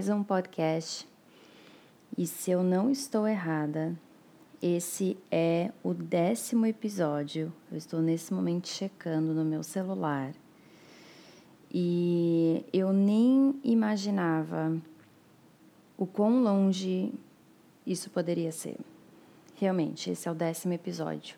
[0.00, 1.06] mais um podcast.
[2.16, 3.94] E se eu não estou errada,
[4.62, 7.52] esse é o décimo episódio.
[7.70, 10.32] Eu estou nesse momento checando no meu celular.
[11.70, 14.74] E eu nem imaginava
[15.98, 17.12] o quão longe
[17.86, 18.78] isso poderia ser.
[19.56, 21.36] Realmente, esse é o décimo episódio.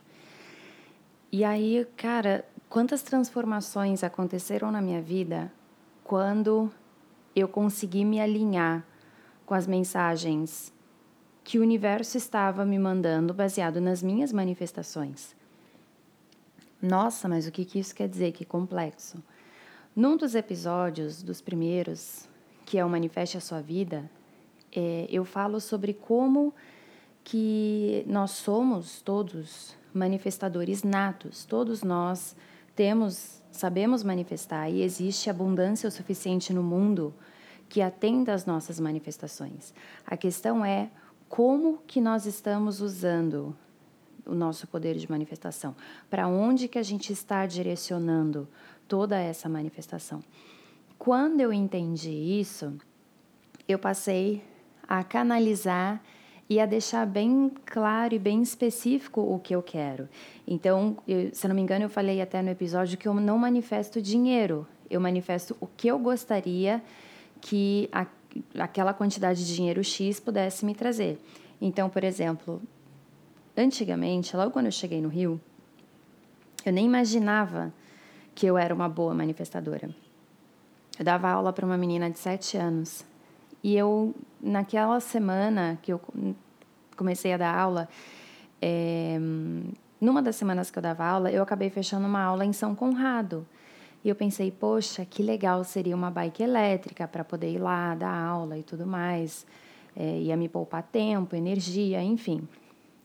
[1.33, 5.53] E aí, cara, quantas transformações aconteceram na minha vida
[6.05, 6.71] quando
[7.35, 8.85] eu consegui me alinhar
[9.45, 10.73] com as mensagens
[11.45, 15.35] que o universo estava me mandando baseado nas minhas manifestações.
[16.81, 18.33] Nossa, mas o que, que isso quer dizer?
[18.33, 19.23] Que complexo.
[19.95, 22.29] Num dos episódios, dos primeiros,
[22.65, 24.11] que é o Manifeste a Sua Vida,
[24.75, 26.55] é, eu falo sobre como
[27.23, 32.35] que nós somos todos manifestadores natos, todos nós
[32.75, 37.15] temos, sabemos manifestar e existe abundância o suficiente no mundo
[37.69, 39.73] que atenda às nossas manifestações.
[40.07, 40.91] A questão é
[41.29, 43.57] como que nós estamos usando
[44.27, 45.75] o nosso poder de manifestação,
[46.09, 48.49] para onde que a gente está direcionando
[48.87, 50.23] toda essa manifestação.
[50.99, 52.77] Quando eu entendi isso,
[53.67, 54.45] eu passei
[54.87, 56.03] a canalizar
[56.53, 60.07] e a deixar bem claro e bem específico o que eu quero.
[60.47, 64.03] Então, eu, se não me engano, eu falei até no episódio que eu não manifesto
[64.03, 66.83] dinheiro, eu manifesto o que eu gostaria
[67.41, 68.07] que a,
[68.59, 71.19] aquela quantidade de dinheiro X pudesse me trazer.
[71.59, 72.61] Então, por exemplo,
[73.57, 75.41] antigamente, logo quando eu cheguei no Rio,
[76.67, 77.73] eu nem imaginava
[78.35, 79.89] que eu era uma boa manifestadora.
[80.99, 83.07] Eu dava aula para uma menina de 7 anos
[83.65, 86.01] e eu, naquela semana que eu
[86.97, 87.89] comecei a dar aula,
[88.61, 89.19] é,
[90.01, 93.47] numa das semanas que eu dava aula, eu acabei fechando uma aula em São Conrado.
[94.05, 98.13] E eu pensei, poxa, que legal seria uma bike elétrica para poder ir lá dar
[98.13, 99.47] aula e tudo mais.
[99.95, 102.49] É, ia me poupar tempo, energia, enfim.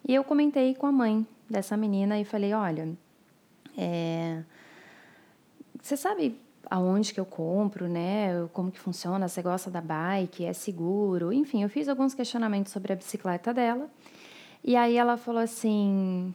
[0.08, 2.90] E eu comentei com a mãe dessa menina e falei: olha,
[3.78, 4.42] é,
[5.80, 6.40] você sabe
[6.70, 8.48] aonde que eu compro, né?
[8.54, 9.28] Como que funciona?
[9.28, 10.46] Você gosta da bike?
[10.46, 11.32] É seguro?
[11.34, 13.90] Enfim, eu fiz alguns questionamentos sobre a bicicleta dela.
[14.64, 16.34] E aí ela falou assim: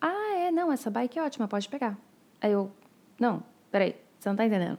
[0.00, 1.98] Ah, é, não, essa bike é ótima, pode pegar.
[2.40, 2.70] Aí eu,
[3.18, 4.78] não, peraí, você não tá entendendo.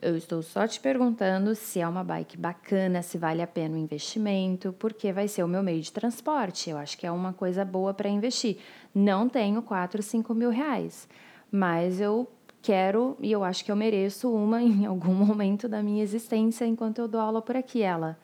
[0.00, 3.78] Eu estou só te perguntando se é uma bike bacana, se vale a pena o
[3.78, 6.70] investimento, porque vai ser o meu meio de transporte.
[6.70, 8.58] Eu acho que é uma coisa boa para investir.
[8.92, 11.08] Não tenho 4, 5 mil reais,
[11.52, 12.28] mas eu
[12.62, 17.00] quero e eu acho que eu mereço uma em algum momento da minha existência enquanto
[17.00, 17.82] eu dou aula por aqui.
[17.82, 18.16] Ela,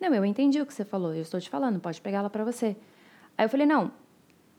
[0.00, 2.44] não, eu entendi o que você falou, eu estou te falando, pode pegar ela para
[2.44, 2.76] você.
[3.36, 3.92] Aí eu falei, não,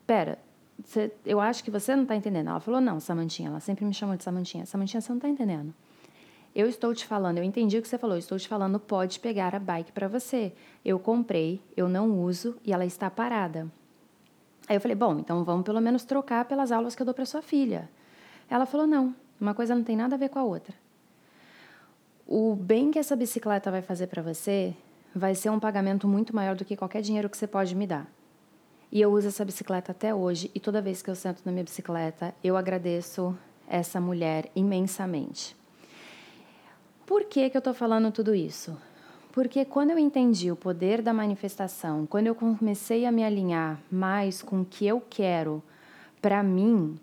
[0.08, 0.40] pera,
[0.84, 2.50] você, eu acho que você não está entendendo.
[2.50, 4.66] Ela falou, não, Samantinha, ela sempre me chamou de Samantinha.
[4.66, 5.74] Samantinha, você não está entendendo.
[6.56, 9.54] Eu estou te falando, eu entendi o que você falou, estou te falando, pode pegar
[9.54, 10.52] a bike para você.
[10.84, 13.68] Eu comprei, eu não uso e ela está parada.
[14.68, 17.26] Aí eu falei, bom, então vamos pelo menos trocar pelas aulas que eu dou para
[17.26, 17.90] sua filha.
[18.50, 20.74] Ela falou: não, uma coisa não tem nada a ver com a outra.
[22.28, 24.76] O bem que essa bicicleta vai fazer para você
[25.14, 28.08] vai ser um pagamento muito maior do que qualquer dinheiro que você pode me dar.
[28.92, 31.64] E eu uso essa bicicleta até hoje e toda vez que eu sento na minha
[31.64, 33.38] bicicleta, eu agradeço
[33.68, 35.56] essa mulher imensamente.
[37.06, 38.78] Por que, que eu estou falando tudo isso?
[39.32, 44.42] Porque quando eu entendi o poder da manifestação, quando eu comecei a me alinhar mais
[44.42, 45.62] com o que eu quero
[46.22, 47.00] para mim,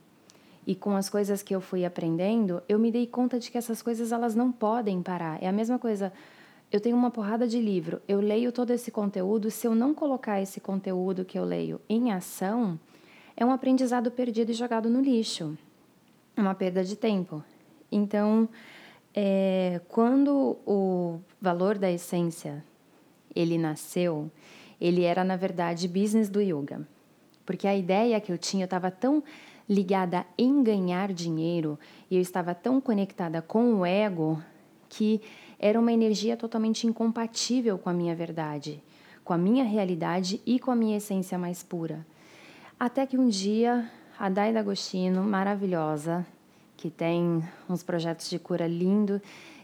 [0.66, 3.80] e com as coisas que eu fui aprendendo, eu me dei conta de que essas
[3.80, 5.40] coisas elas não podem parar.
[5.40, 6.12] É a mesma coisa.
[6.72, 10.42] Eu tenho uma porrada de livro, eu leio todo esse conteúdo, se eu não colocar
[10.42, 12.78] esse conteúdo que eu leio em ação,
[13.36, 15.56] é um aprendizado perdido e jogado no lixo.
[16.36, 17.44] É uma perda de tempo.
[17.90, 18.48] Então,
[19.14, 22.64] é, quando o valor da essência
[23.34, 24.28] ele nasceu,
[24.80, 26.86] ele era na verdade business do yoga.
[27.44, 29.22] Porque a ideia que eu tinha, estava tão
[29.68, 31.78] ligada em ganhar dinheiro
[32.10, 34.40] e eu estava tão conectada com o ego
[34.88, 35.20] que
[35.58, 38.82] era uma energia totalmente incompatível com a minha verdade,
[39.24, 42.06] com a minha realidade e com a minha essência mais pura.
[42.78, 46.26] Até que um dia a Dai D'Agostino, maravilhosa,
[46.76, 49.20] que tem uns projetos de cura lindo,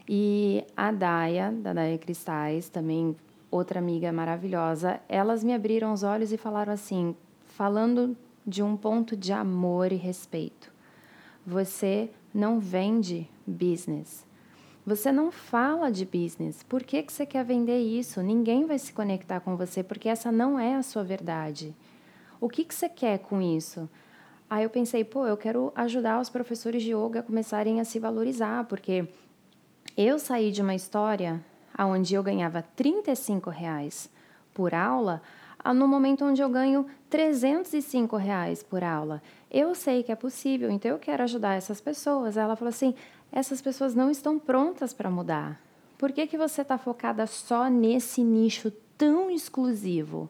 [0.07, 3.15] e a Daia, da Daia Cristais, também
[3.49, 7.15] outra amiga maravilhosa, elas me abriram os olhos e falaram assim,
[7.45, 10.71] falando de um ponto de amor e respeito.
[11.45, 14.25] Você não vende business.
[14.85, 16.61] Você não fala de business.
[16.63, 18.21] Por que, que você quer vender isso?
[18.21, 21.73] Ninguém vai se conectar com você porque essa não é a sua verdade.
[22.39, 23.89] O que, que você quer com isso?
[24.49, 27.97] Aí eu pensei, pô, eu quero ajudar os professores de yoga a começarem a se
[27.97, 29.07] valorizar, porque
[29.95, 31.43] eu saí de uma história
[31.79, 34.09] onde eu ganhava 35 reais
[34.53, 35.21] por aula,
[35.71, 39.21] no momento onde eu ganho 305 reais por aula.
[39.51, 42.35] Eu sei que é possível, então eu quero ajudar essas pessoas.
[42.35, 42.95] Ela falou assim:
[43.31, 45.61] essas pessoas não estão prontas para mudar.
[45.97, 50.27] Por que, que você está focada só nesse nicho tão exclusivo?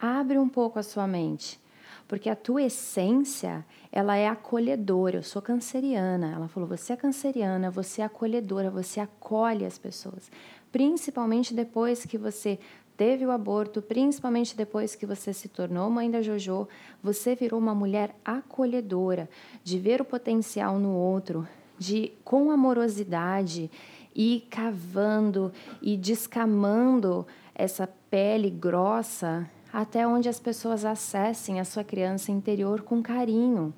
[0.00, 1.60] Abre um pouco a sua mente
[2.08, 5.18] porque a tua essência, ela é acolhedora.
[5.18, 6.32] Eu sou canceriana.
[6.32, 10.30] Ela falou: "Você é canceriana, você é acolhedora, você acolhe as pessoas,
[10.70, 12.58] principalmente depois que você
[12.96, 16.66] teve o aborto, principalmente depois que você se tornou mãe da Jojo,
[17.02, 19.28] você virou uma mulher acolhedora,
[19.62, 21.46] de ver o potencial no outro,
[21.78, 23.70] de com amorosidade
[24.14, 25.52] ir cavando
[25.82, 33.02] e descamando essa pele grossa até onde as pessoas acessem a sua criança interior com
[33.02, 33.74] carinho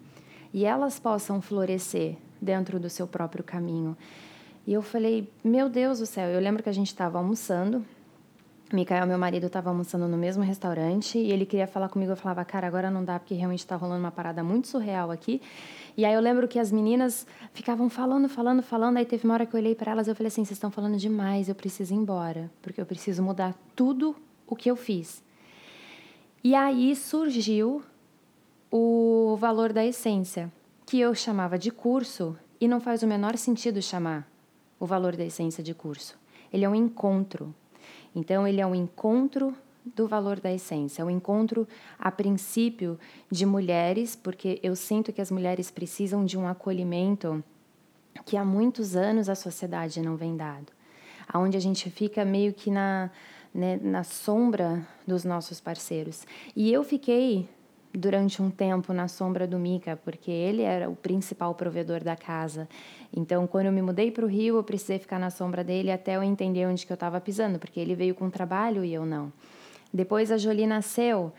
[0.54, 3.96] e elas possam florescer dentro do seu próprio caminho.
[4.66, 7.84] E eu falei, meu Deus do céu, eu lembro que a gente estava almoçando,
[8.72, 12.12] Micael, meu marido, estava almoçando no mesmo restaurante e ele queria falar comigo.
[12.12, 15.40] Eu falava, cara, agora não dá porque realmente está rolando uma parada muito surreal aqui.
[15.96, 18.98] E aí eu lembro que as meninas ficavam falando, falando, falando.
[18.98, 20.70] Aí teve uma hora que eu olhei para elas e eu falei assim: vocês estão
[20.70, 24.14] falando demais, eu preciso ir embora, porque eu preciso mudar tudo
[24.46, 25.22] o que eu fiz.
[26.44, 27.82] E aí surgiu
[28.70, 30.52] o valor da essência,
[30.86, 34.28] que eu chamava de curso e não faz o menor sentido chamar
[34.78, 36.18] o valor da essência de curso.
[36.52, 37.54] Ele é um encontro.
[38.18, 39.54] Então, ele é um encontro
[39.84, 41.66] do valor da essência, um encontro
[41.98, 42.98] a princípio
[43.30, 47.42] de mulheres, porque eu sinto que as mulheres precisam de um acolhimento
[48.26, 50.72] que há muitos anos a sociedade não vem dado,
[51.28, 53.10] aonde a gente fica meio que na
[53.54, 56.26] né, na sombra dos nossos parceiros.
[56.54, 57.48] E eu fiquei
[57.92, 62.68] durante um tempo na sombra do Mica, porque ele era o principal provedor da casa.
[63.14, 66.16] Então, quando eu me mudei para o Rio, eu precisei ficar na sombra dele até
[66.16, 69.32] eu entender onde que eu estava pisando, porque ele veio com trabalho e eu não.
[69.92, 71.32] Depois a Jolie nasceu,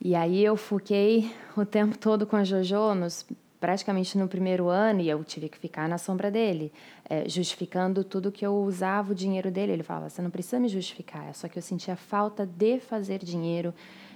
[0.00, 3.24] e aí eu fiquei o tempo todo com a Jojo nos
[3.62, 6.72] praticamente no primeiro ano e eu tive que ficar na sombra dele,
[7.08, 9.70] é, justificando tudo que eu usava o dinheiro dele.
[9.70, 13.72] Ele falava: você não precisa me justificar, só que eu sentia falta de fazer dinheiro,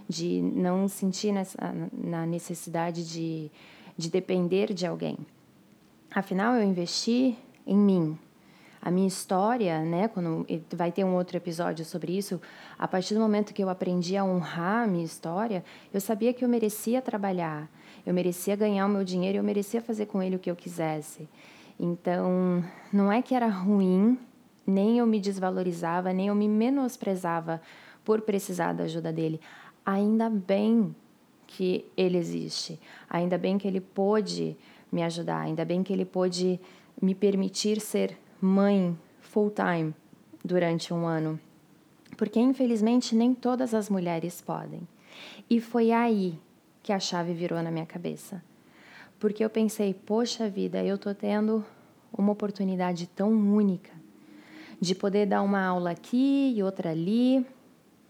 [0.08, 1.58] de não sentir nessa,
[1.93, 3.50] na necessidade de,
[3.97, 5.17] de depender de alguém.
[6.14, 7.37] Afinal, eu investi
[7.67, 8.19] em mim,
[8.81, 12.41] a minha história, né, quando vai ter um outro episódio sobre isso,
[12.79, 16.44] a partir do momento que eu aprendi a honrar a minha história, eu sabia que
[16.44, 17.69] eu merecia trabalhar,
[18.06, 21.29] eu merecia ganhar o meu dinheiro, eu merecia fazer com ele o que eu quisesse.
[21.79, 24.17] Então, não é que era ruim,
[24.64, 27.61] nem eu me desvalorizava, nem eu me menosprezava
[28.05, 29.41] por precisar da ajuda dele.
[29.87, 30.94] Ainda bem
[31.47, 32.79] que ele existe,
[33.09, 34.56] ainda bem que ele pôde
[34.91, 36.61] me ajudar, ainda bem que ele pôde
[37.00, 39.94] me permitir ser mãe full time
[40.44, 41.38] durante um ano.
[42.17, 44.81] Porque infelizmente nem todas as mulheres podem.
[45.49, 46.38] E foi aí
[46.83, 48.43] que a chave virou na minha cabeça.
[49.19, 51.65] Porque eu pensei, poxa vida, eu tô tendo
[52.12, 53.93] uma oportunidade tão única
[54.81, 57.47] de poder dar uma aula aqui e outra ali,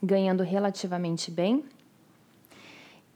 [0.03, 1.65] ganhando relativamente bem.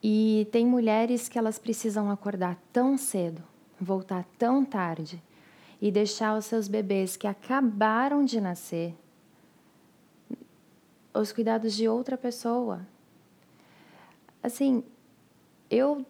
[0.02, 3.42] E tem mulheres que elas precisam acordar tão cedo,
[3.78, 5.22] voltar tão tarde
[5.80, 8.94] e deixar os seus bebês que acabaram de nascer
[11.12, 12.86] os cuidados de outra pessoa.
[14.42, 14.82] Assim,
[15.68, 16.04] eu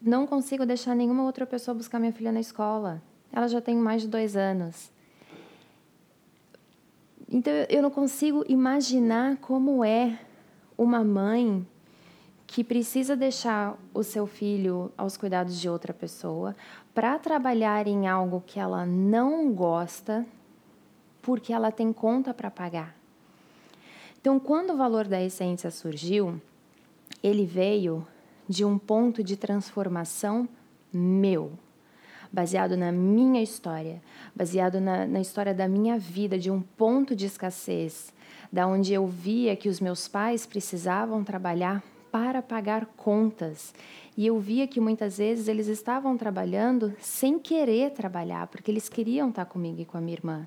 [0.00, 3.02] não consigo deixar nenhuma outra pessoa buscar minha filha na escola.
[3.32, 4.90] Ela já tem mais de dois anos.
[7.28, 10.18] Então eu não consigo imaginar como é
[10.78, 11.66] uma mãe
[12.46, 16.54] que precisa deixar o seu filho aos cuidados de outra pessoa
[16.94, 20.24] para trabalhar em algo que ela não gosta,
[21.20, 22.96] porque ela tem conta para pagar.
[24.20, 26.40] Então, quando o valor da essência surgiu,
[27.22, 28.06] ele veio
[28.48, 30.48] de um ponto de transformação
[30.92, 31.52] meu,
[32.36, 34.02] baseado na minha história,
[34.34, 38.12] baseado na, na história da minha vida, de um ponto de escassez,
[38.52, 43.72] da onde eu via que os meus pais precisavam trabalhar para pagar contas.
[44.14, 49.30] E eu via que muitas vezes eles estavam trabalhando sem querer trabalhar, porque eles queriam
[49.30, 50.46] estar comigo e com a minha irmã.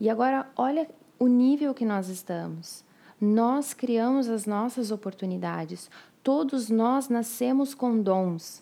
[0.00, 2.84] E agora, olha o nível que nós estamos.
[3.20, 5.88] Nós criamos as nossas oportunidades,
[6.26, 8.60] Todos nós nascemos com dons.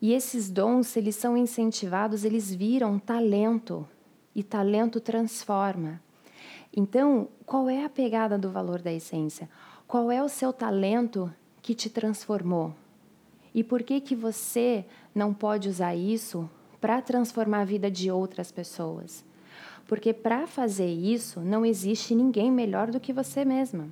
[0.00, 3.86] E esses dons, eles são incentivados, eles viram talento.
[4.34, 6.00] E talento transforma.
[6.74, 9.48] Então, qual é a pegada do valor da essência?
[9.86, 12.74] Qual é o seu talento que te transformou?
[13.54, 16.48] E por que que você não pode usar isso
[16.80, 19.24] para transformar a vida de outras pessoas?
[19.88, 23.88] Porque para fazer isso, não existe ninguém melhor do que você mesma.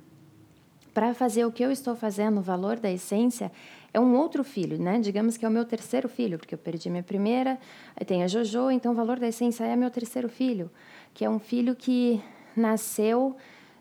[0.97, 3.51] Para fazer o que eu estou fazendo, o valor da essência,
[3.93, 4.99] é um outro filho, né?
[4.99, 7.59] Digamos que é o meu terceiro filho, porque eu perdi minha primeira,
[8.07, 10.71] tem a Jojo, então o valor da essência é meu terceiro filho,
[11.13, 12.19] que é um filho que
[12.55, 13.35] nasceu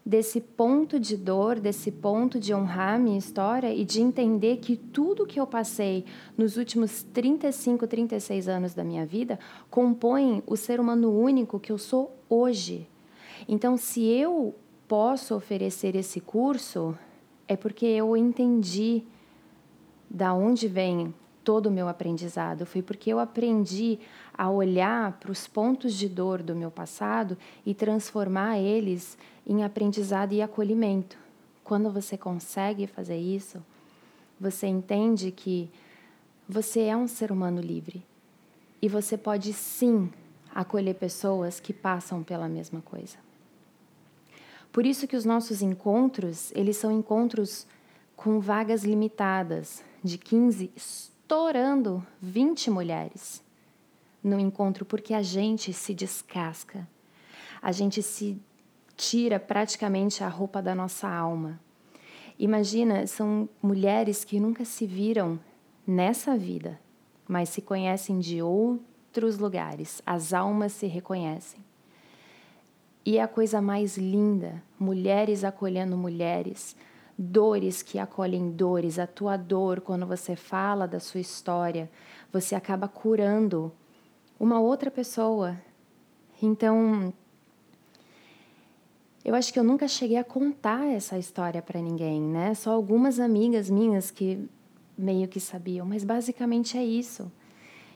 [0.05, 4.77] desse ponto de dor, desse ponto de honrar a minha história e de entender que
[4.77, 6.05] tudo que eu passei
[6.37, 9.39] nos últimos 35, 36 anos da minha vida
[9.71, 12.87] compõe o ser humano único que eu sou hoje.
[13.49, 14.55] Então, se eu
[14.87, 16.95] posso oferecer esse curso,
[17.49, 19.05] é porque eu entendi
[20.09, 24.01] da onde vem todo o meu aprendizado, foi porque eu aprendi
[24.35, 30.33] a olhar para os pontos de dor do meu passado e transformar eles em aprendizado
[30.33, 31.17] e acolhimento.
[31.63, 33.63] Quando você consegue fazer isso,
[34.41, 35.71] você entende que
[36.49, 38.05] você é um ser humano livre
[38.83, 40.11] e você pode sim
[40.53, 43.26] acolher pessoas que passam pela mesma coisa.
[44.77, 47.67] Por isso que os nossos encontros, eles são encontros
[48.15, 53.43] com vagas limitadas, de 15 estourando 20 mulheres
[54.23, 56.87] no encontro, porque a gente se descasca,
[57.63, 58.39] a gente se
[58.99, 61.59] tira praticamente a roupa da nossa alma.
[62.39, 65.41] Imagina, são mulheres que nunca se viram
[65.87, 66.79] nessa vida,
[67.27, 71.65] mas se conhecem de outros lugares, as almas se reconhecem.
[73.07, 76.75] E é a coisa mais linda, mulheres acolhendo mulheres,
[77.17, 81.89] dores que acolhem dores, a tua dor, quando você fala da sua história,
[82.33, 83.73] você acaba curando
[84.41, 85.57] uma outra pessoa.
[86.43, 87.15] Então,
[89.25, 92.55] eu acho que eu nunca cheguei a contar essa história para ninguém, né?
[92.55, 94.49] Só algumas amigas minhas que
[94.99, 97.31] meio que sabiam, mas basicamente é isso.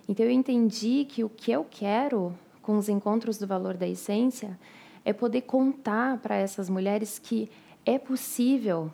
[0.09, 4.57] Então eu entendi que o que eu quero com os encontros do valor da essência
[5.04, 7.50] é poder contar para essas mulheres que
[7.85, 8.90] é possível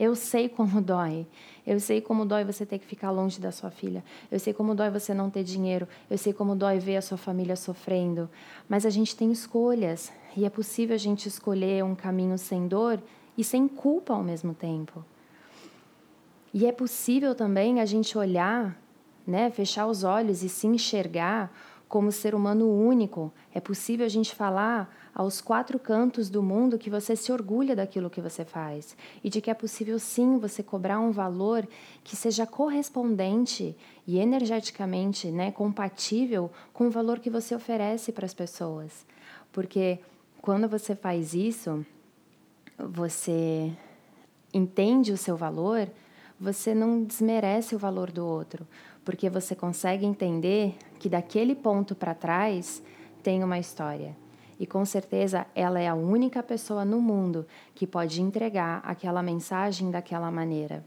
[0.00, 1.26] eu sei como dói.
[1.66, 4.02] Eu sei como dói você ter que ficar longe da sua filha.
[4.30, 5.86] Eu sei como dói você não ter dinheiro.
[6.08, 8.28] Eu sei como dói ver a sua família sofrendo.
[8.66, 12.98] Mas a gente tem escolhas e é possível a gente escolher um caminho sem dor
[13.36, 15.04] e sem culpa ao mesmo tempo.
[16.52, 18.80] E é possível também a gente olhar,
[19.26, 21.52] né, fechar os olhos e se enxergar
[21.90, 23.32] como ser humano único.
[23.52, 28.08] É possível a gente falar aos quatro cantos do mundo que você se orgulha daquilo
[28.08, 31.68] que você faz e de que é possível sim você cobrar um valor
[32.04, 38.32] que seja correspondente e energeticamente, né, compatível com o valor que você oferece para as
[38.32, 39.04] pessoas.
[39.50, 39.98] Porque
[40.40, 41.84] quando você faz isso,
[42.78, 43.72] você
[44.54, 45.90] entende o seu valor,
[46.38, 48.64] você não desmerece o valor do outro,
[49.04, 52.82] porque você consegue entender que daquele ponto para trás
[53.22, 54.16] tem uma história.
[54.58, 59.90] E com certeza ela é a única pessoa no mundo que pode entregar aquela mensagem
[59.90, 60.84] daquela maneira.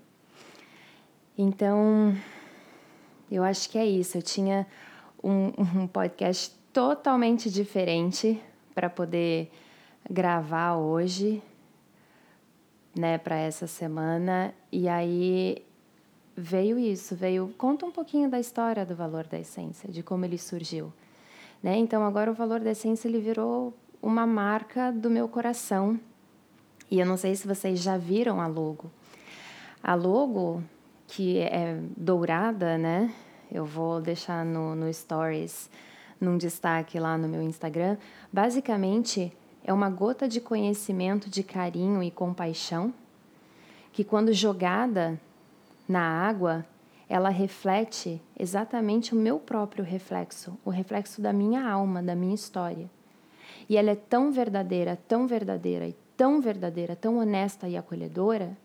[1.35, 2.15] Então,
[3.31, 4.17] eu acho que é isso.
[4.17, 4.67] Eu tinha
[5.23, 5.51] um,
[5.81, 8.39] um podcast totalmente diferente
[8.75, 9.51] para poder
[10.09, 11.41] gravar hoje,
[12.95, 14.53] né, para essa semana.
[14.71, 15.65] E aí
[16.35, 20.37] veio isso, veio conta um pouquinho da história do valor da essência, de como ele
[20.37, 20.91] surgiu,
[21.61, 21.77] né?
[21.77, 25.99] Então agora o valor da essência ele virou uma marca do meu coração.
[26.89, 28.91] E eu não sei se vocês já viram a logo.
[29.81, 30.61] A logo
[31.07, 33.13] que é dourada, né?
[33.51, 35.69] Eu vou deixar no, no stories,
[36.19, 37.97] num destaque lá no meu Instagram.
[38.31, 39.31] Basicamente
[39.63, 42.93] é uma gota de conhecimento, de carinho e compaixão
[43.93, 45.19] que quando jogada
[45.87, 46.65] na água,
[47.07, 52.89] ela reflete exatamente o meu próprio reflexo, o reflexo da minha alma, da minha história.
[53.69, 58.57] E ela é tão verdadeira, tão verdadeira e tão verdadeira, tão honesta e acolhedora,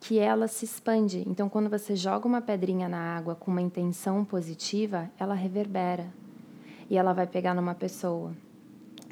[0.00, 1.24] que ela se expande.
[1.26, 6.06] Então, quando você joga uma pedrinha na água com uma intenção positiva, ela reverbera.
[6.90, 8.32] E ela vai pegar numa pessoa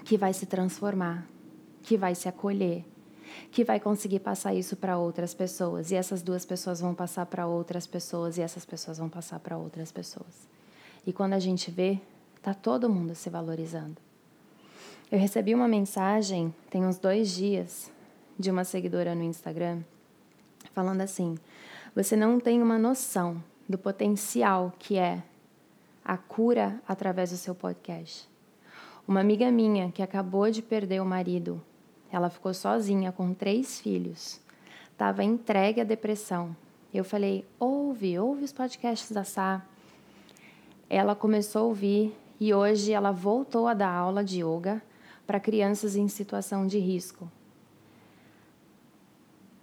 [0.04, 1.26] que vai se transformar,
[1.82, 2.84] que vai se acolher,
[3.50, 7.46] que vai conseguir passar isso para outras pessoas e essas duas pessoas vão passar para
[7.46, 10.48] outras pessoas e essas pessoas vão passar para outras pessoas.
[11.06, 12.00] E quando a gente vê,
[12.42, 13.96] tá todo mundo se valorizando.
[15.10, 17.90] Eu recebi uma mensagem tem uns dois dias
[18.38, 19.82] de uma seguidora no Instagram
[20.72, 21.36] falando assim:
[21.94, 25.22] você não tem uma noção do potencial que é
[26.04, 28.28] a cura através do seu podcast.
[29.06, 31.62] Uma amiga minha que acabou de perder o marido
[32.12, 34.38] ela ficou sozinha com três filhos.
[34.92, 36.54] Estava entregue à depressão.
[36.92, 39.62] Eu falei: ouve, ouve os podcasts da Sá.
[40.90, 44.82] Ela começou a ouvir e hoje ela voltou a dar aula de yoga,
[45.26, 47.30] para crianças em situação de risco.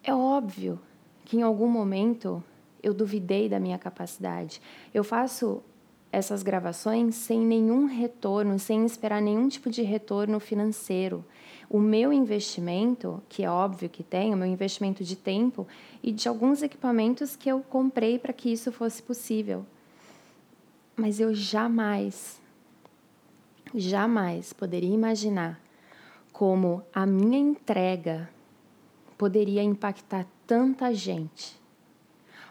[0.03, 0.79] É óbvio
[1.25, 2.43] que em algum momento
[2.81, 4.61] eu duvidei da minha capacidade.
[4.93, 5.61] Eu faço
[6.11, 11.23] essas gravações sem nenhum retorno, sem esperar nenhum tipo de retorno financeiro.
[11.69, 15.67] O meu investimento, que é óbvio que tem, o meu investimento de tempo
[16.01, 19.63] e de alguns equipamentos que eu comprei para que isso fosse possível.
[20.95, 22.41] Mas eu jamais,
[23.75, 25.61] jamais poderia imaginar
[26.33, 28.29] como a minha entrega
[29.15, 31.59] poderia impactar tanta gente.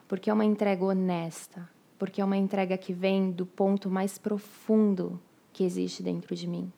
[0.07, 5.19] Porque é uma entrega honesta, porque é uma entrega que vem do ponto mais profundo
[5.53, 6.73] que existe dentro de mim.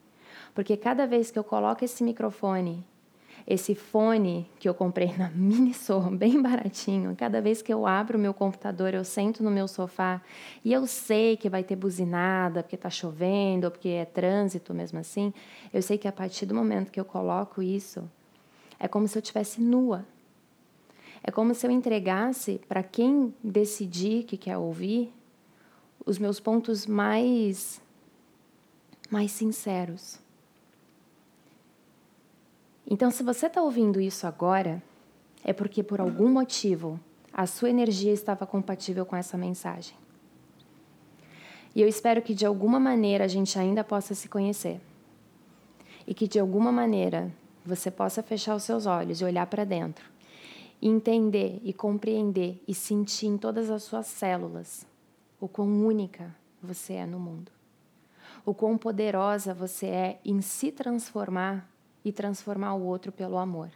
[0.54, 2.84] Porque cada vez que eu coloco esse microfone,
[3.46, 8.20] esse fone que eu comprei na Miniso, bem baratinho, cada vez que eu abro o
[8.20, 10.20] meu computador, eu sento no meu sofá
[10.64, 14.98] e eu sei que vai ter buzinada, porque está chovendo, ou porque é trânsito mesmo
[14.98, 15.32] assim,
[15.72, 18.08] eu sei que a partir do momento que eu coloco isso,
[18.78, 20.04] é como se eu estivesse nua.
[21.22, 25.12] É como se eu entregasse para quem decidir que quer ouvir
[26.06, 27.80] os meus pontos mais
[29.10, 30.19] mais sinceros.
[32.92, 34.82] Então, se você está ouvindo isso agora,
[35.44, 36.98] é porque por algum motivo
[37.32, 39.96] a sua energia estava compatível com essa mensagem.
[41.72, 44.80] E eu espero que de alguma maneira a gente ainda possa se conhecer.
[46.04, 47.32] E que de alguma maneira
[47.64, 50.10] você possa fechar os seus olhos e olhar para dentro
[50.82, 54.84] e entender e compreender e sentir em todas as suas células
[55.38, 57.52] o quão única você é no mundo,
[58.44, 61.69] o quão poderosa você é em se transformar
[62.04, 63.70] e transformar o outro pelo amor.